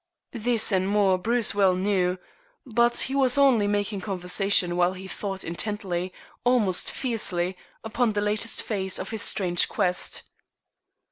[0.33, 2.17] This, and more, Bruce well knew,
[2.65, 6.11] but he was only making conversation, while he thought intently,
[6.43, 10.23] almost fiercely, upon the latest phase of his strange quest.